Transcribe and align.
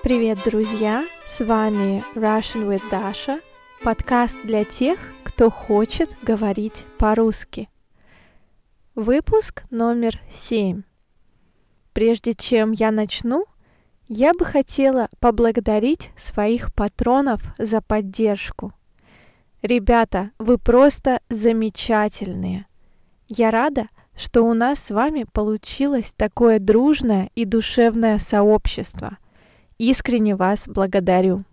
Привет, 0.00 0.38
друзья! 0.44 1.04
С 1.26 1.44
вами 1.44 2.04
Russian 2.14 2.68
with 2.68 2.82
Dasha, 2.88 3.40
подкаст 3.82 4.38
для 4.44 4.64
тех, 4.64 4.96
кто 5.24 5.50
хочет 5.50 6.16
говорить 6.22 6.86
по-русски. 6.98 7.68
Выпуск 8.94 9.64
номер 9.70 10.20
7. 10.30 10.84
Прежде 11.92 12.32
чем 12.34 12.70
я 12.70 12.92
начну, 12.92 13.46
я 14.06 14.34
бы 14.34 14.44
хотела 14.44 15.08
поблагодарить 15.18 16.10
своих 16.16 16.72
патронов 16.72 17.42
за 17.58 17.80
поддержку. 17.80 18.72
Ребята, 19.62 20.30
вы 20.38 20.58
просто 20.58 21.20
замечательные. 21.28 22.66
Я 23.26 23.50
рада, 23.50 23.88
что 24.16 24.42
у 24.42 24.54
нас 24.54 24.78
с 24.78 24.90
вами 24.90 25.26
получилось 25.32 26.14
такое 26.16 26.60
дружное 26.60 27.30
и 27.34 27.44
душевное 27.44 28.18
сообщество. 28.18 29.18
Искренне 29.78 30.36
вас 30.36 30.68
благодарю. 30.68 31.44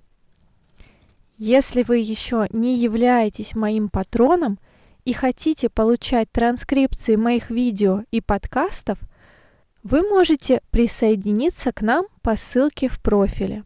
Если 1.37 1.83
вы 1.83 1.97
еще 1.97 2.47
не 2.51 2.75
являетесь 2.75 3.55
моим 3.55 3.89
патроном 3.89 4.59
и 5.05 5.13
хотите 5.13 5.69
получать 5.69 6.31
транскрипции 6.31 7.15
моих 7.15 7.49
видео 7.49 8.03
и 8.11 8.21
подкастов, 8.21 8.99
вы 9.83 10.01
можете 10.01 10.61
присоединиться 10.71 11.71
к 11.71 11.81
нам 11.81 12.07
по 12.21 12.35
ссылке 12.35 12.87
в 12.87 12.99
профиле. 13.01 13.63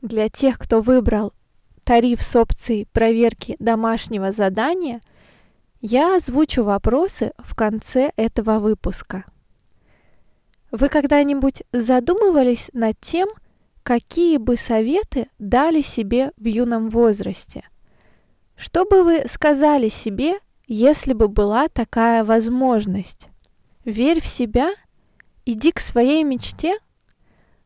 Для 0.00 0.28
тех, 0.28 0.58
кто 0.58 0.80
выбрал 0.80 1.32
тариф 1.84 2.22
с 2.22 2.34
опцией 2.34 2.86
проверки 2.92 3.56
домашнего 3.58 4.32
задания– 4.32 5.00
я 5.80 6.16
озвучу 6.16 6.64
вопросы 6.64 7.32
в 7.38 7.54
конце 7.54 8.12
этого 8.16 8.58
выпуска. 8.58 9.24
Вы 10.72 10.88
когда-нибудь 10.88 11.62
задумывались 11.72 12.68
над 12.72 12.98
тем, 13.00 13.28
какие 13.88 14.36
бы 14.36 14.58
советы 14.58 15.30
дали 15.38 15.80
себе 15.80 16.32
в 16.36 16.44
юном 16.44 16.90
возрасте? 16.90 17.64
Что 18.54 18.84
бы 18.84 19.02
вы 19.02 19.24
сказали 19.26 19.88
себе, 19.88 20.40
если 20.66 21.14
бы 21.14 21.26
была 21.26 21.68
такая 21.68 22.22
возможность? 22.22 23.28
Верь 23.86 24.20
в 24.20 24.26
себя, 24.26 24.74
иди 25.46 25.72
к 25.72 25.80
своей 25.80 26.22
мечте. 26.22 26.76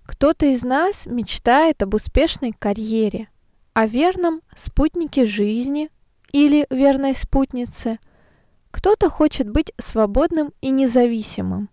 Кто-то 0.05 0.47
из 0.47 0.62
нас 0.62 1.06
мечтает 1.06 1.83
об 1.83 1.95
успешной 1.95 2.53
карьере, 2.56 3.28
о 3.73 3.89
верном 3.89 4.43
спутнике 4.55 5.25
жизни– 5.25 5.91
или 6.33 6.67
верной 6.70 7.17
спутнице. 7.17 7.98
Кто-то 8.70 9.11
хочет 9.11 9.50
быть 9.50 9.73
свободным 9.78 10.53
и 10.61 10.70
независимым. 10.70 11.69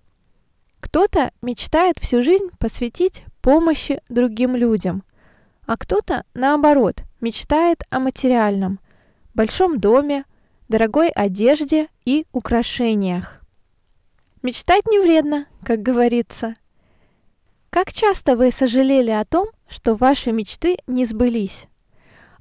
Кто-то 0.80 1.32
мечтает 1.44 2.00
всю 2.00 2.24
жизнь 2.24 2.50
посвятить 2.58 3.24
помощи 3.42 4.02
другим 4.10 4.56
людям, 4.56 5.04
а 5.66 5.78
кто-то, 5.78 6.24
наоборот, 6.34 7.04
мечтает 7.22 7.84
о 7.90 8.00
материальном, 8.00 8.80
большом 9.34 9.80
доме, 9.80 10.26
дорогой 10.68 11.10
одежде 11.10 11.88
и 12.06 12.26
украшениях. 12.32 13.42
Мечтать 14.42 14.88
не 14.88 15.00
вредно, 15.00 15.48
как 15.64 15.82
говорится. 15.82 16.56
Как 17.70 17.92
часто 17.92 18.36
вы 18.36 18.52
сожалели 18.52 19.12
о 19.12 19.26
том, 19.26 19.48
что 19.68 19.96
ваши 19.96 20.32
мечты 20.32 20.78
не 20.88 21.06
сбылись? 21.06 21.68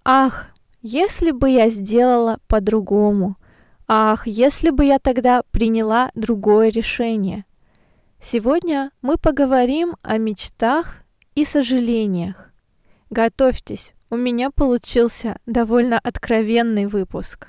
Ах, 0.04 0.46
если 0.80 1.32
бы 1.32 1.50
я 1.50 1.68
сделала 1.68 2.38
по-другому. 2.46 3.36
Ах, 3.88 4.26
если 4.26 4.70
бы 4.70 4.84
я 4.84 4.98
тогда 4.98 5.42
приняла 5.50 6.10
другое 6.14 6.68
решение. 6.68 7.44
Сегодня 8.20 8.90
мы 9.00 9.16
поговорим 9.16 9.96
о 10.02 10.18
мечтах 10.18 10.96
и 11.34 11.44
сожалениях. 11.44 12.50
Готовьтесь, 13.10 13.94
у 14.10 14.16
меня 14.16 14.50
получился 14.50 15.38
довольно 15.46 15.98
откровенный 15.98 16.86
выпуск. 16.86 17.48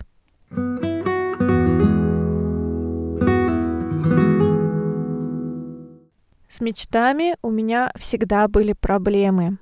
С 6.47 6.62
мечтами 6.62 7.35
у 7.41 7.50
меня 7.50 7.91
всегда 7.96 8.47
были 8.47 8.74
проблемы. 8.74 9.58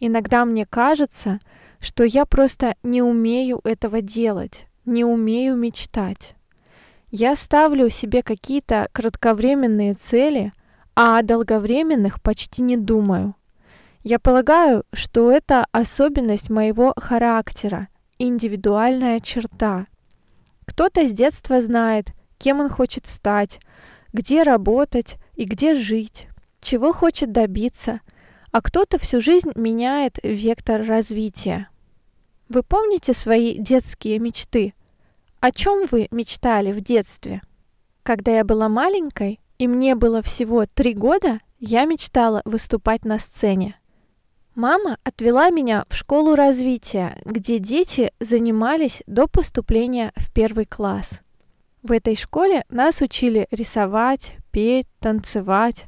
Иногда 0.00 0.44
мне 0.46 0.64
кажется, 0.64 1.40
что 1.78 2.04
я 2.04 2.24
просто 2.24 2.74
не 2.82 3.02
умею 3.02 3.60
этого 3.64 4.00
делать, 4.00 4.66
не 4.86 5.04
умею 5.04 5.56
мечтать. 5.56 6.37
Я 7.10 7.36
ставлю 7.36 7.88
себе 7.88 8.22
какие-то 8.22 8.88
кратковременные 8.92 9.94
цели, 9.94 10.52
а 10.94 11.18
о 11.18 11.22
долговременных 11.22 12.22
почти 12.22 12.62
не 12.62 12.76
думаю. 12.76 13.34
Я 14.02 14.18
полагаю, 14.18 14.84
что 14.92 15.30
это 15.30 15.66
особенность 15.72 16.50
моего 16.50 16.92
характера, 16.96 17.88
индивидуальная 18.18 19.20
черта. 19.20 19.86
Кто-то 20.66 21.06
с 21.06 21.12
детства 21.12 21.60
знает, 21.60 22.12
кем 22.36 22.60
он 22.60 22.68
хочет 22.68 23.06
стать, 23.06 23.60
где 24.12 24.42
работать 24.42 25.16
и 25.34 25.44
где 25.44 25.74
жить, 25.74 26.28
чего 26.60 26.92
хочет 26.92 27.32
добиться– 27.32 28.00
а 28.50 28.62
кто-то 28.62 28.98
всю 28.98 29.20
жизнь 29.20 29.52
меняет 29.54 30.18
вектор 30.22 30.84
развития. 30.84 31.68
Вы 32.48 32.62
помните 32.62 33.12
свои 33.12 33.58
детские 33.58 34.18
мечты? 34.18 34.74
О 35.40 35.52
чем 35.52 35.86
вы 35.88 36.08
мечтали 36.10 36.72
в 36.72 36.80
детстве? 36.80 37.42
Когда 38.02 38.32
я 38.32 38.44
была 38.44 38.68
маленькой, 38.68 39.38
и 39.58 39.68
мне 39.68 39.94
было 39.94 40.20
всего 40.20 40.66
три 40.66 40.94
года, 40.94 41.38
я 41.60 41.84
мечтала 41.84 42.42
выступать 42.44 43.04
на 43.04 43.20
сцене. 43.20 43.76
Мама 44.56 44.98
отвела 45.04 45.50
меня 45.50 45.84
в 45.88 45.94
школу 45.94 46.34
развития, 46.34 47.20
где 47.24 47.60
дети 47.60 48.12
занимались 48.18 49.04
до 49.06 49.28
поступления 49.28 50.12
в 50.16 50.32
первый 50.32 50.66
класс. 50.66 51.20
В 51.84 51.92
этой 51.92 52.16
школе 52.16 52.64
нас 52.68 53.00
учили 53.00 53.46
рисовать, 53.52 54.34
петь, 54.50 54.88
танцевать, 54.98 55.86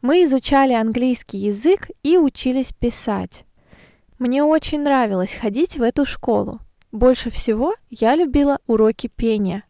мы 0.00 0.22
изучали 0.22 0.74
английский 0.74 1.38
язык 1.38 1.88
и 2.04 2.18
учились 2.18 2.72
писать. 2.72 3.44
Мне 4.20 4.44
очень 4.44 4.82
нравилось 4.82 5.34
ходить 5.34 5.76
в 5.76 5.82
эту 5.82 6.04
школу. 6.04 6.60
Больше 6.92 7.30
всего 7.30 7.74
я 7.88 8.14
любила 8.14 8.58
уроки 8.66 9.06
пения. 9.06 9.64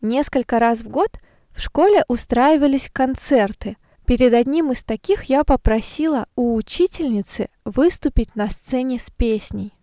Несколько 0.00 0.58
раз 0.58 0.80
в 0.80 0.88
год 0.88 1.20
в 1.50 1.60
школе 1.60 2.04
устраивались 2.08 2.90
концерты. 2.90 3.76
Перед 4.06 4.32
одним 4.32 4.72
из 4.72 4.82
таких 4.82 5.24
я 5.24 5.44
попросила 5.44 6.26
у 6.34 6.54
учительницы 6.54 7.50
выступить 7.66 8.34
на 8.34 8.48
сцене 8.48 8.98
с 8.98 9.10
песней. 9.10 9.74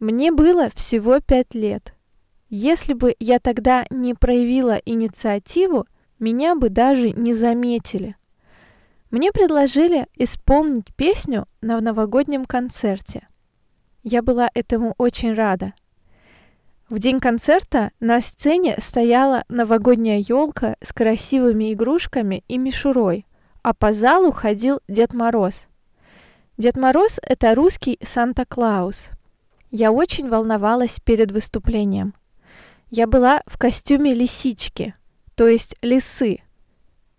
Мне 0.00 0.32
было 0.32 0.70
всего 0.74 1.20
пять 1.20 1.54
лет. 1.54 1.94
Если 2.48 2.94
бы 2.94 3.14
я 3.20 3.38
тогда 3.38 3.86
не 3.90 4.14
проявила 4.14 4.80
инициативу, 4.86 5.86
меня 6.18 6.54
бы 6.54 6.70
даже 6.70 7.10
не 7.10 7.34
заметили. 7.34 8.16
Мне 9.10 9.30
предложили 9.30 10.06
исполнить 10.16 10.94
песню 10.96 11.46
на 11.60 11.80
новогоднем 11.80 12.46
концерте. 12.46 13.28
Я 14.02 14.22
была 14.22 14.48
этому 14.54 14.94
очень 14.96 15.34
рада. 15.34 15.74
В 16.88 16.98
день 16.98 17.18
концерта 17.18 17.90
на 18.00 18.20
сцене 18.20 18.76
стояла 18.78 19.44
новогодняя 19.48 20.18
елка 20.26 20.76
с 20.82 20.92
красивыми 20.94 21.74
игрушками 21.74 22.44
и 22.48 22.56
мишурой, 22.56 23.26
а 23.62 23.74
по 23.74 23.92
залу 23.92 24.32
ходил 24.32 24.80
Дед 24.88 25.12
Мороз. 25.12 25.68
Дед 26.56 26.78
Мороз— 26.78 27.18
это 27.22 27.54
русский 27.54 27.98
Санта-Клаус. 28.02 29.10
Я 29.70 29.92
очень 29.92 30.30
волновалась 30.30 30.98
перед 31.04 31.30
выступлением. 31.30 32.14
Я 32.90 33.06
была 33.06 33.42
в 33.46 33.58
костюме 33.58 34.14
лисички, 34.14 34.94
то 35.34 35.46
есть 35.46 35.76
лисы, 35.82 36.40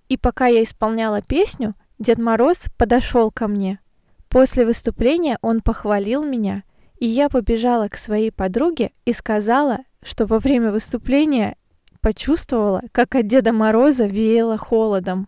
и 0.09 0.17
пока 0.17 0.47
я 0.47 0.63
исполняла 0.63 1.21
песню, 1.21 1.75
Дед 1.99 2.17
Мороз 2.17 2.63
подошел 2.77 3.29
ко 3.29 3.47
мне. 3.47 3.79
После 4.27 4.65
выступления 4.65 5.37
он 5.41 5.61
похвалил 5.61 6.23
меня, 6.23 6.63
и 6.99 7.07
я 7.07 7.29
побежала 7.29 7.87
к 7.87 7.95
своей 7.95 8.31
подруге 8.31 8.91
и 9.05 9.13
сказала, 9.13 9.79
что 10.03 10.25
во 10.25 10.39
время 10.39 10.71
выступления 10.71 11.55
почувствовала, 12.01 12.83
как 12.91 13.15
от 13.15 13.27
Деда 13.27 13.53
Мороза 13.53 14.05
веяло 14.05 14.57
холодом. 14.57 15.27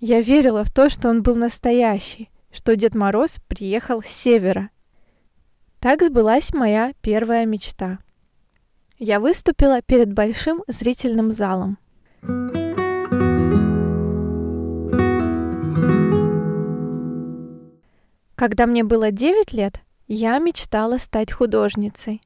Я 0.00 0.20
верила 0.20 0.64
в 0.64 0.70
то, 0.70 0.90
что 0.90 1.08
он 1.08 1.22
был 1.22 1.36
настоящий, 1.36 2.30
что 2.52 2.76
Дед 2.76 2.94
Мороз 2.94 3.36
приехал 3.48 4.02
с 4.02 4.06
севера. 4.06 4.70
Так 5.80 6.02
сбылась 6.02 6.52
моя 6.52 6.92
первая 7.00 7.46
мечта. 7.46 7.98
Я 8.98 9.20
выступила 9.20 9.82
перед 9.82 10.12
большим 10.12 10.64
зрительным 10.66 11.30
залом. 11.30 11.78
Когда 18.34 18.66
мне 18.66 18.84
было 18.84 19.10
9 19.10 19.52
лет, 19.52 19.80
я 20.08 20.38
мечтала 20.38 20.98
стать 20.98 21.32
художницей. 21.32 22.20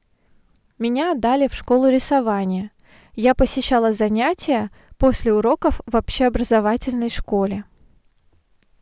Меня 0.77 1.13
отдали 1.13 1.47
в 1.47 1.53
школу 1.53 1.89
рисования. 1.89 2.71
Я 3.15 3.33
посещала 3.33 3.91
занятия 3.91 4.69
после 4.97 5.33
уроков 5.33 5.81
в 5.85 5.95
общеобразовательной 5.95 7.09
школе. 7.09 7.65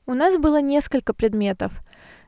У 0.05 0.13
нас 0.13 0.37
было 0.37 0.61
несколько 0.61 1.13
предметов. 1.13 1.71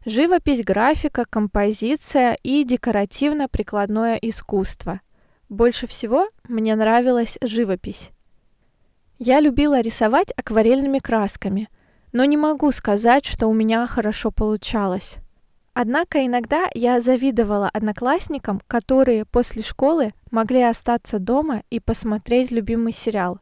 Живопись, 0.05 0.63
графика, 0.63 1.25
композиция 1.25 2.37
и 2.41 2.63
декоративно-прикладное 2.63 4.15
искусство. 4.21 5.01
Больше 5.49 5.87
всего 5.87 6.29
мне 6.47 6.75
нравилась 6.75 7.37
живопись. 7.41 8.11
Я 9.19 9.39
любила 9.39 9.81
рисовать 9.81 10.31
акварельными 10.35 10.99
красками, 10.99 11.69
но 12.13 12.23
не 12.23 12.37
могу 12.37 12.71
сказать, 12.71 13.25
что 13.25 13.47
у 13.47 13.53
меня 13.53 13.85
хорошо 13.87 14.31
получалось. 14.31 15.17
Однако 15.73 16.25
иногда 16.25 16.69
я 16.73 16.99
завидовала 16.99 17.69
одноклассникам, 17.69 18.61
которые 18.67 19.25
после 19.25 19.63
школы 19.63 20.13
могли 20.29 20.61
остаться 20.61 21.17
дома 21.17 21.63
и 21.69 21.79
посмотреть 21.79 22.51
любимый 22.51 22.91
сериал. 22.91 23.39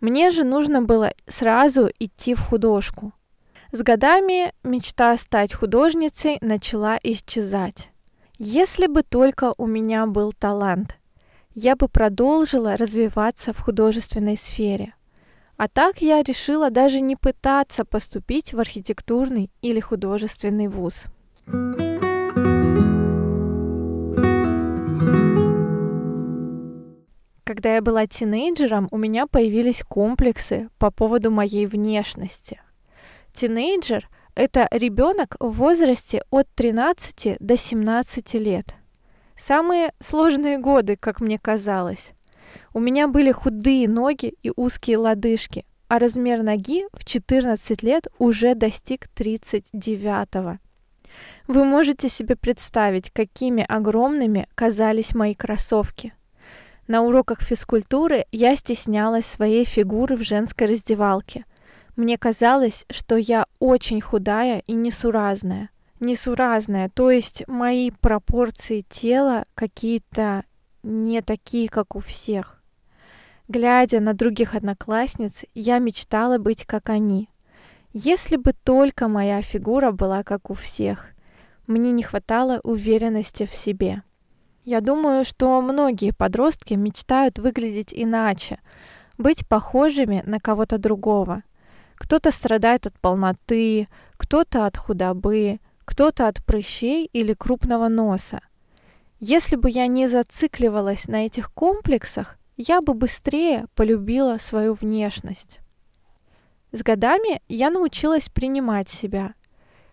Мне 0.00 0.30
же 0.30 0.42
нужно 0.42 0.82
было 0.82 1.12
сразу 1.28 1.88
идти 2.00 2.34
в 2.34 2.40
художку. 2.40 3.12
С 3.70 3.82
годами 3.82 4.52
мечта 4.64 5.16
стать 5.16 5.54
художницей 5.54 6.38
начала 6.40 6.98
исчезать. 7.02 7.90
Если 8.38 8.88
бы 8.88 9.02
только 9.02 9.52
у 9.56 9.66
меня 9.66 10.06
был 10.06 10.32
талант, 10.32 10.96
я 11.54 11.76
бы 11.76 11.86
продолжила 11.88 12.76
развиваться 12.76 13.52
в 13.52 13.60
художественной 13.60 14.36
сфере– 14.36 14.94
а 15.62 15.68
так 15.68 16.02
я 16.02 16.24
решила 16.24 16.70
даже 16.70 17.00
не 17.00 17.14
пытаться 17.14 17.84
поступить 17.84 18.52
в 18.52 18.58
архитектурный 18.58 19.48
или 19.60 19.78
художественный 19.78 20.66
вуз. 20.66 21.04
Когда 27.44 27.74
я 27.74 27.82
была 27.82 28.06
тинейджером, 28.06 28.88
у 28.90 28.96
меня 28.96 29.26
появились 29.26 29.82
комплексы 29.82 30.68
по 30.78 30.90
поводу 30.90 31.30
моей 31.30 31.66
внешности. 31.66 32.60
Тинейджер– 33.32 34.08
это 34.34 34.68
ребенок 34.70 35.36
в 35.38 35.50
возрасте 35.50 36.22
от 36.30 36.48
13 36.54 37.36
до 37.40 37.56
17 37.56 38.34
лет. 38.34 38.74
Самые 39.36 39.92
сложные 40.00 40.58
годы, 40.58 40.96
как 40.96 41.20
мне 41.20 41.38
казалось. 41.38 42.12
У 42.74 42.80
меня 42.80 43.08
были 43.08 43.32
худые 43.32 43.88
ноги 43.88 44.34
и 44.42 44.52
узкие 44.54 44.98
лодыжки, 44.98 45.64
а 45.88 45.98
размер 45.98 46.42
ноги 46.42 46.86
в 46.92 47.04
14 47.04 47.82
лет 47.82 48.06
уже 48.18 48.54
достиг 48.54 49.08
39-го. 49.14 50.58
Вы 51.46 51.64
можете 51.64 52.08
себе 52.08 52.36
представить, 52.36 53.10
какими 53.10 53.64
огромными 53.68 54.48
казались 54.54 55.14
мои 55.14 55.34
кроссовки. 55.34 56.14
На 56.88 57.02
уроках 57.02 57.40
физкультуры 57.42 58.26
я 58.32 58.56
стеснялась 58.56 59.26
своей 59.26 59.64
фигуры 59.64 60.16
в 60.16 60.22
женской 60.22 60.66
раздевалке. 60.66 61.44
Мне 61.96 62.18
казалось, 62.18 62.84
что 62.90 63.16
я 63.16 63.46
очень 63.58 64.00
худая 64.00 64.62
и 64.66 64.72
несуразная. 64.72 65.70
Несуразная, 66.00 66.88
то 66.88 67.10
есть 67.10 67.46
мои 67.46 67.90
пропорции 67.90 68.84
тела 68.88 69.44
какие-то 69.54 70.44
не 70.82 71.22
такие, 71.22 71.68
как 71.68 71.94
у 71.94 72.00
всех. 72.00 72.60
Глядя 73.48 74.00
на 74.00 74.14
других 74.14 74.54
одноклассниц, 74.54 75.44
я 75.54 75.78
мечтала 75.78 76.38
быть 76.38 76.64
как 76.64 76.88
они. 76.88 77.28
Если 77.94 78.36
бы 78.36 78.54
только 78.54 79.06
моя 79.06 79.42
фигура 79.42 79.92
была 79.92 80.22
как 80.22 80.48
у 80.48 80.54
всех, 80.54 81.08
мне 81.66 81.90
не 81.90 82.02
хватало 82.02 82.58
уверенности 82.64 83.44
в 83.44 83.54
себе. 83.54 84.02
Я 84.64 84.80
думаю, 84.80 85.26
что 85.26 85.60
многие 85.60 86.12
подростки 86.12 86.72
мечтают 86.72 87.38
выглядеть 87.38 87.92
иначе, 87.92 88.60
быть 89.18 89.46
похожими 89.46 90.22
на 90.24 90.40
кого-то 90.40 90.78
другого. 90.78 91.42
Кто-то 91.96 92.30
страдает 92.30 92.86
от 92.86 92.98
полноты, 92.98 93.88
кто-то 94.16 94.64
от 94.64 94.78
худобы, 94.78 95.60
кто-то 95.84 96.28
от 96.28 96.42
прыщей 96.46 97.04
или 97.12 97.34
крупного 97.34 97.88
носа. 97.88 98.40
Если 99.20 99.56
бы 99.56 99.68
я 99.68 99.86
не 99.86 100.08
зацикливалась 100.08 101.08
на 101.08 101.26
этих 101.26 101.52
комплексах, 101.52 102.38
я 102.56 102.80
бы 102.80 102.94
быстрее 102.94 103.66
полюбила 103.74 104.38
свою 104.38 104.72
внешность. 104.72 105.58
С 106.72 106.82
годами 106.82 107.42
я 107.48 107.70
научилась 107.70 108.30
принимать 108.30 108.88
себя. 108.88 109.34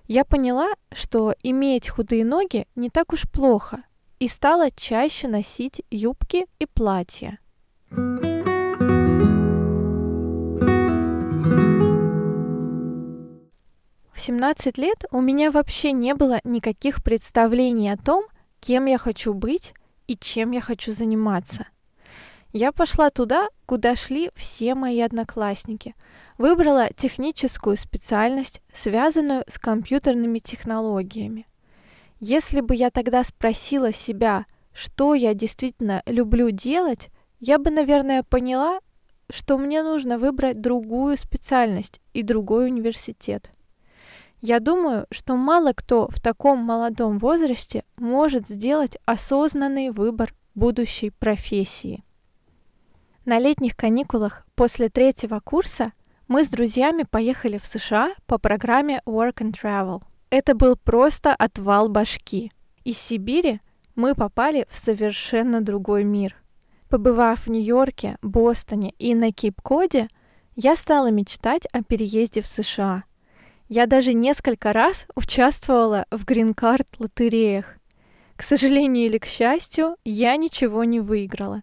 Я 0.07 0.23
поняла, 0.23 0.69
что 0.93 1.35
иметь 1.43 1.89
худые 1.89 2.23
ноги 2.23 2.67
не 2.75 2.89
так 2.89 3.11
уж 3.11 3.29
плохо, 3.29 3.83
и 4.19 4.29
стала 4.29 4.71
чаще 4.71 5.27
носить 5.27 5.81
юбки 5.91 6.45
и 6.57 6.65
платья. 6.65 7.37
В 14.13 14.21
17 14.21 14.77
лет 14.77 15.03
у 15.11 15.19
меня 15.19 15.51
вообще 15.51 15.91
не 15.91 16.15
было 16.15 16.39
никаких 16.45 17.03
представлений 17.03 17.91
о 17.91 17.97
том, 17.97 18.25
кем 18.61 18.85
я 18.85 18.97
хочу 18.97 19.33
быть 19.33 19.73
и 20.07 20.15
чем 20.15 20.51
я 20.51 20.61
хочу 20.61 20.93
заниматься. 20.93 21.67
Я 22.51 22.71
пошла 22.71 23.11
туда, 23.11 23.49
куда 23.67 23.95
шли 23.95 24.31
все 24.35 24.73
мои 24.73 24.99
одноклассники. 25.01 25.93
Выбрала 26.39 26.89
техническую 26.95 27.77
специальность, 27.77 28.61
связанную 28.73 29.43
с 29.47 29.59
компьютерными 29.59 30.39
технологиями. 30.39 31.45
Если 32.19 32.61
бы 32.61 32.73
я 32.75 32.89
тогда 32.89 33.23
спросила 33.23 33.93
себя, 33.93 34.45
что 34.73 35.13
я 35.13 35.35
действительно 35.35 36.01
люблю 36.07 36.49
делать, 36.49 37.09
я 37.39 37.59
бы, 37.59 37.69
наверное, 37.69 38.23
поняла, 38.23 38.79
что 39.29 39.59
мне 39.59 39.83
нужно 39.83 40.17
выбрать 40.17 40.59
другую 40.59 41.17
специальность 41.17 42.01
и 42.13 42.23
другой 42.23 42.65
университет. 42.65 43.51
Я 44.41 44.59
думаю, 44.59 45.05
что 45.11 45.35
мало 45.35 45.73
кто 45.73 46.07
в 46.07 46.19
таком 46.19 46.59
молодом 46.59 47.19
возрасте 47.19 47.83
может 47.97 48.47
сделать 48.47 48.97
осознанный 49.05 49.91
выбор 49.91 50.33
будущей 50.55 51.11
профессии. 51.11 52.03
На 53.25 53.39
летних 53.39 53.75
каникулах 53.75 54.45
после 54.55 54.89
третьего 54.89 55.39
курса 55.39 55.93
мы 56.27 56.43
с 56.43 56.49
друзьями 56.49 57.03
поехали 57.09 57.57
в 57.57 57.65
США 57.65 58.13
по 58.25 58.37
программе 58.37 59.01
Work 59.05 59.35
and 59.35 59.53
Travel. 59.53 60.03
Это 60.29 60.55
был 60.55 60.75
просто 60.75 61.33
отвал 61.33 61.89
башки. 61.89 62.51
Из 62.83 62.97
Сибири 62.97 63.61
мы 63.95 64.15
попали 64.15 64.65
в 64.69 64.75
совершенно 64.75 65.61
другой 65.61 66.03
мир. 66.03 66.35
Побывав 66.87 67.45
в 67.45 67.49
Нью-Йорке, 67.49 68.17
Бостоне 68.21 68.93
и 68.97 69.13
на 69.13 69.31
Кейп-Коде, 69.31 70.07
я 70.55 70.75
стала 70.75 71.11
мечтать 71.11 71.67
о 71.71 71.83
переезде 71.83 72.41
в 72.41 72.47
США– 72.47 73.03
я 73.71 73.85
даже 73.85 74.13
несколько 74.13 74.73
раз 74.73 75.05
участвовала 75.13 76.07
в 76.09 76.25
грин-карт 76.25 76.87
лотереях. 76.97 77.77
К 78.35 78.41
сожалению 78.41 79.05
или 79.05 79.19
к 79.19 79.27
счастью, 79.27 79.95
я 80.03 80.35
ничего 80.37 80.85
не 80.85 80.99
выиграла. 80.99 81.61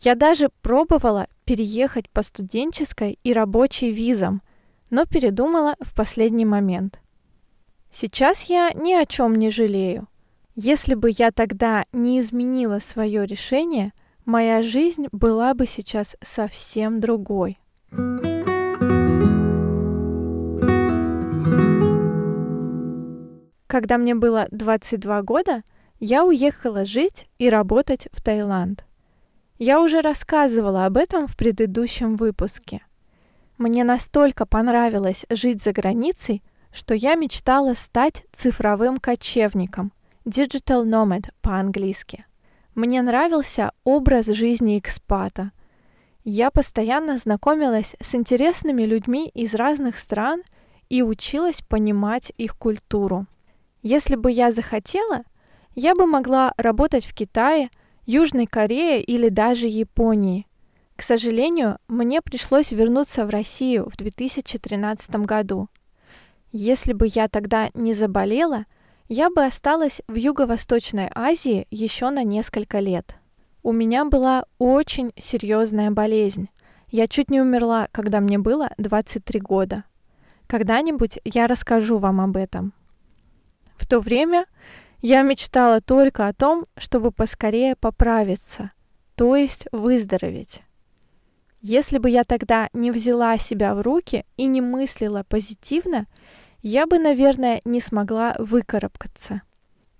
Я 0.00 0.14
даже 0.14 0.48
пробовала 0.62 1.26
переехать 1.44 2.08
по 2.10 2.22
студенческой 2.22 3.18
и 3.24 3.32
рабочей 3.32 3.90
визам, 3.90 4.42
но 4.90 5.06
передумала 5.06 5.74
в 5.80 5.94
последний 5.94 6.44
момент. 6.44 7.00
Сейчас 7.90 8.44
я 8.44 8.70
ни 8.74 8.92
о 8.92 9.06
чем 9.06 9.34
не 9.34 9.50
жалею. 9.50 10.06
Если 10.54 10.94
бы 10.94 11.10
я 11.16 11.30
тогда 11.30 11.84
не 11.92 12.20
изменила 12.20 12.78
свое 12.78 13.26
решение, 13.26 13.92
моя 14.24 14.62
жизнь 14.62 15.06
была 15.10 15.54
бы 15.54 15.66
сейчас 15.66 16.16
совсем 16.22 17.00
другой. 17.00 17.58
Когда 23.66 23.98
мне 23.98 24.14
было 24.14 24.48
22 24.50 25.22
года, 25.22 25.62
я 26.00 26.24
уехала 26.24 26.84
жить 26.84 27.28
и 27.38 27.50
работать 27.50 28.08
в 28.12 28.22
Таиланд. 28.22 28.87
Я 29.58 29.80
уже 29.80 30.02
рассказывала 30.02 30.86
об 30.86 30.96
этом 30.96 31.26
в 31.26 31.36
предыдущем 31.36 32.14
выпуске. 32.14 32.82
Мне 33.56 33.82
настолько 33.82 34.46
понравилось 34.46 35.26
жить 35.30 35.64
за 35.64 35.72
границей, 35.72 36.44
что 36.72 36.94
я 36.94 37.16
мечтала 37.16 37.74
стать 37.74 38.24
цифровым 38.32 38.98
кочевником, 38.98 39.92
digital 40.24 40.84
nomad 40.84 41.30
по-английски. 41.40 42.24
Мне 42.76 43.02
нравился 43.02 43.72
образ 43.82 44.26
жизни 44.26 44.78
экспата. 44.78 45.50
Я 46.22 46.52
постоянно 46.52 47.18
знакомилась 47.18 47.96
с 48.00 48.14
интересными 48.14 48.82
людьми 48.82 49.28
из 49.34 49.56
разных 49.56 49.98
стран 49.98 50.42
и 50.88 51.02
училась 51.02 51.62
понимать 51.62 52.32
их 52.36 52.56
культуру. 52.56 53.26
Если 53.82 54.14
бы 54.14 54.30
я 54.30 54.52
захотела, 54.52 55.22
я 55.74 55.96
бы 55.96 56.06
могла 56.06 56.54
работать 56.56 57.04
в 57.04 57.12
Китае, 57.12 57.70
Южной 58.08 58.46
Корее 58.46 59.02
или 59.02 59.28
даже 59.28 59.66
Японии. 59.66 60.46
К 60.96 61.02
сожалению, 61.02 61.76
мне 61.88 62.22
пришлось 62.22 62.72
вернуться 62.72 63.26
в 63.26 63.28
Россию 63.28 63.90
в 63.90 63.98
2013 63.98 65.26
году. 65.26 65.68
Если 66.50 66.94
бы 66.94 67.06
я 67.06 67.28
тогда 67.28 67.68
не 67.74 67.92
заболела, 67.92 68.64
я 69.10 69.28
бы 69.28 69.44
осталась 69.44 70.00
в 70.08 70.14
Юго-Восточной 70.14 71.10
Азии 71.14 71.66
еще 71.70 72.08
на 72.08 72.24
несколько 72.24 72.78
лет. 72.78 73.14
У 73.62 73.72
меня 73.72 74.06
была 74.06 74.46
очень 74.56 75.12
серьезная 75.18 75.90
болезнь. 75.90 76.48
Я 76.90 77.08
чуть 77.08 77.30
не 77.30 77.42
умерла, 77.42 77.88
когда 77.92 78.20
мне 78.20 78.38
было 78.38 78.70
23 78.78 79.38
года. 79.40 79.84
Когда-нибудь 80.46 81.18
я 81.26 81.46
расскажу 81.46 81.98
вам 81.98 82.22
об 82.22 82.38
этом. 82.38 82.72
В 83.76 83.86
то 83.86 84.00
время 84.00 84.46
я 85.00 85.22
мечтала 85.22 85.80
только 85.80 86.26
о 86.26 86.32
том, 86.32 86.66
чтобы 86.76 87.12
поскорее 87.12 87.76
поправиться, 87.76 88.72
то 89.14 89.36
есть 89.36 89.66
выздороветь. 89.72 90.62
Если 91.60 91.98
бы 91.98 92.08
я 92.08 92.24
тогда 92.24 92.68
не 92.72 92.90
взяла 92.90 93.36
себя 93.38 93.74
в 93.74 93.80
руки 93.80 94.24
и 94.36 94.46
не 94.46 94.60
мыслила 94.60 95.24
позитивно, 95.28 96.06
я 96.62 96.86
бы, 96.86 96.98
наверное, 96.98 97.60
не 97.64 97.80
смогла 97.80 98.36
выкарабкаться. 98.38 99.42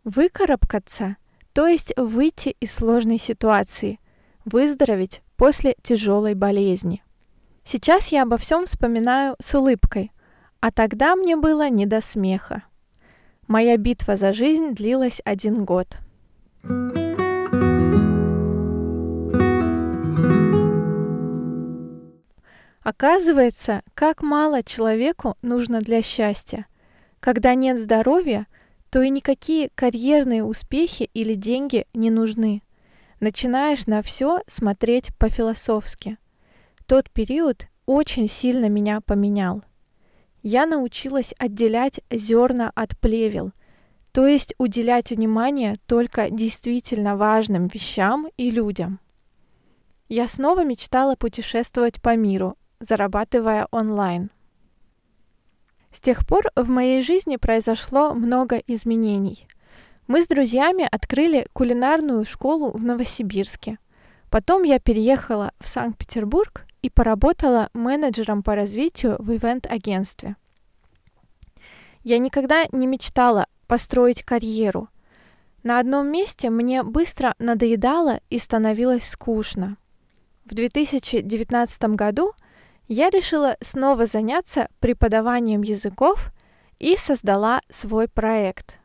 Выкарабкаться, 0.05 1.17
то 1.53 1.67
есть 1.67 1.93
выйти 1.97 2.57
из 2.61 2.73
сложной 2.73 3.19
ситуации, 3.19 3.99
выздороветь 4.45 5.23
после 5.37 5.77
тяжелой 5.83 6.35
болезни. 6.35 7.03
Сейчас 7.65 8.09
я 8.09 8.23
обо 8.23 8.37
всем 8.37 8.67
вспоминаю 8.67 9.37
с 9.41 9.55
улыбкой, 9.55 10.13
а 10.61 10.71
тогда 10.71 11.17
мне 11.17 11.37
было 11.37 11.69
не 11.69 11.87
до 11.87 12.01
смеха. 12.01 12.63
Моя 13.49 13.79
битва 13.79 14.17
за 14.17 14.35
жизнь 14.35 14.75
длилась 14.75 15.23
один 15.25 15.65
год. 15.65 15.97
Оказывается, 22.83 23.83
как 23.95 24.21
мало 24.21 24.63
человеку 24.63 25.39
нужно 25.41 25.81
для 25.81 26.03
счастья. 26.03 26.67
Когда 27.21 27.55
нет 27.55 27.81
здоровья, 27.81 28.47
то 28.91 29.01
и 29.01 29.09
никакие 29.09 29.71
карьерные 29.75 30.45
успехи 30.45 31.09
или 31.15 31.33
деньги 31.33 31.87
не 31.95 32.11
нужны. 32.11 32.63
Начинаешь 33.19 33.87
на 33.87 34.03
все 34.03 34.43
смотреть 34.47 35.17
по-философски. 35.17 36.19
Тот 36.85 37.11
период 37.11 37.69
очень 37.87 38.29
сильно 38.29 38.69
меня 38.69 39.01
поменял. 39.01 39.63
Я 40.51 40.65
научилась 40.65 41.35
отделять 41.37 42.01
зерна 42.11 42.73
от 42.75 42.99
плевел, 42.99 43.53
то 44.13 44.27
есть 44.27 44.55
уделять 44.57 45.11
внимание 45.11 45.77
только 45.85 46.31
действительно 46.31 47.19
важным 47.19 47.67
вещам 47.67 48.29
и 48.39 48.51
людям. 48.51 48.99
Я 50.09 50.27
снова 50.27 50.65
мечтала 50.65 51.17
путешествовать 51.17 52.01
по 52.01 52.17
миру, 52.17 52.57
зарабатывая 52.81 53.69
онлайн. 53.73 54.31
С 55.93 56.01
тех 56.01 56.27
пор 56.27 56.51
в 56.57 56.71
моей 56.71 57.03
жизни 57.03 57.37
произошло 57.37 58.15
много 58.15 58.57
изменений. 58.67 59.47
Мы 60.07 60.23
с 60.23 60.29
друзьями 60.29 60.89
открыли 60.91 61.47
кулинарную 61.53 62.25
школу 62.25 62.71
в 62.71 62.83
Новосибирске. 62.83 63.77
Потом 64.31 64.63
я 64.63 64.79
переехала 64.79 65.53
в 65.61 65.69
Санкт-Петербург 65.69 66.65
и 66.83 66.91
поработала 66.91 67.71
менеджером 67.75 68.43
по 68.43 68.55
развитию 68.55 69.17
в 69.19 69.33
ивент-агентстве. 69.33 70.37
Я 72.05 72.19
никогда 72.19 72.67
не 72.73 72.87
мечтала 72.87 73.47
построить 73.67 74.23
карьеру. 74.23 74.89
На 75.63 75.79
одном 75.81 76.09
месте 76.09 76.51
мне 76.51 76.83
быстро 76.83 77.35
надоедало 77.39 78.21
и 78.31 78.39
становилось 78.39 79.09
скучно. 79.09 79.77
В 80.45 80.55
2019 80.55 81.83
году– 81.95 82.33
я 82.89 83.11
решила 83.11 83.57
снова 83.61 84.07
заняться 84.07 84.69
преподаванием 84.81 85.61
языков 85.63 86.33
и 86.79 86.97
создала 86.97 87.61
свой 87.69 88.09
проект. 88.09 88.79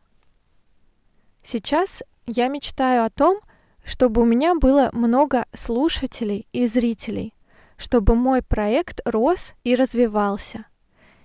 Сейчас 1.41 2.03
я 2.25 2.49
мечтаю 2.49 3.05
о 3.05 3.09
том, 3.09 3.39
чтобы 3.85 4.21
у 4.21 4.25
меня 4.25 4.55
было 4.55 4.89
много 4.91 5.45
слушателей 5.53 6.47
и 6.51 6.67
зрителей, 6.67 7.33
чтобы 7.77 8.15
мой 8.15 8.41
проект 8.41 9.01
рос 9.05 9.53
и 9.63 9.75
развивался. 9.75 10.65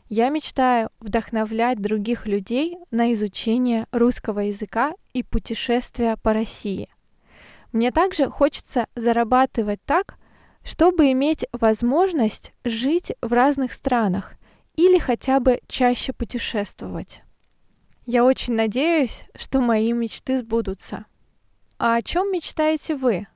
Я 0.08 0.30
мечтаю 0.30 0.90
вдохновлять 1.00 1.80
других 1.82 2.26
людей 2.26 2.78
на 2.90 3.12
изучение 3.12 3.86
русского 3.92 4.40
языка 4.40 4.94
и 5.12 5.22
путешествия 5.22 6.16
по 6.16 6.32
России. 6.32 6.88
Мне 7.72 7.90
также 7.90 8.30
хочется 8.30 8.86
зарабатывать 8.94 9.80
так, 9.84 10.16
чтобы 10.64 11.12
иметь 11.12 11.44
возможность 11.52 12.52
жить 12.64 13.12
в 13.20 13.32
разных 13.32 13.72
странах 13.72 14.34
или 14.76 14.98
хотя 14.98 15.40
бы 15.40 15.60
чаще 15.66 16.12
путешествовать. 16.12 17.22
Я 18.06 18.24
очень 18.24 18.54
надеюсь, 18.54 19.24
что 19.34 19.60
мои 19.60 19.92
мечты 19.92 20.38
сбудутся. 20.38 21.04
А 21.78 21.96
о 21.96 22.02
чем 22.02 22.32
мечтаете 22.32 22.96
вы? 22.96 23.26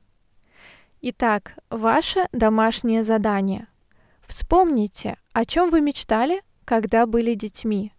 Итак, 1.05 1.55
ваше 1.69 2.29
домашнее 2.31 3.03
задание. 3.03 3.67
Вспомните, 4.25 5.17
о 5.33 5.45
чем 5.45 5.69
вы 5.71 5.81
мечтали, 5.81 6.43
когда 6.65 7.07
были 7.07 7.35
детьми. 7.35 7.93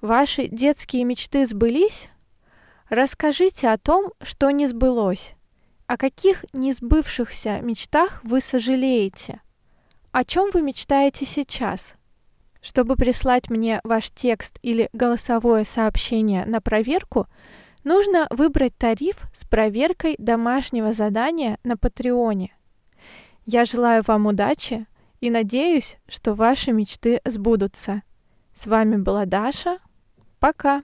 Ваши 0.00 0.48
детские 0.48 1.04
мечты 1.04 1.46
сбылись? 1.46 2.08
Расскажите 2.88 3.68
о 3.68 3.78
том, 3.78 4.12
что 4.20 4.50
не 4.50 4.66
сбылось, 4.66 5.34
о 5.86 5.96
каких 5.96 6.44
несбывшихся 6.52 7.60
мечтах 7.60 8.24
вы 8.24 8.40
сожалеете? 8.40 9.40
О 10.10 10.24
чем 10.24 10.50
вы 10.52 10.62
мечтаете 10.62 11.24
сейчас? 11.26 11.94
Чтобы 12.60 12.96
прислать 12.96 13.50
мне 13.50 13.80
ваш 13.84 14.10
текст 14.10 14.58
или 14.62 14.88
голосовое 14.92 15.64
сообщение 15.64 16.44
на 16.44 16.60
проверку, 16.60 17.28
нужно 17.86 18.26
выбрать 18.30 18.76
тариф 18.76 19.16
с 19.32 19.44
проверкой 19.44 20.16
домашнего 20.18 20.92
задания 20.92 21.58
на 21.62 21.76
Патреоне. 21.76 22.52
Я 23.46 23.64
желаю 23.64 24.02
вам 24.04 24.26
удачи 24.26 24.86
и 25.20 25.30
надеюсь, 25.30 25.96
что 26.08 26.34
ваши 26.34 26.72
мечты 26.72 27.20
сбудутся. 27.24 28.02
С 28.54 28.66
вами 28.66 28.96
была 28.96 29.24
Даша. 29.24 29.78
Пока! 30.40 30.82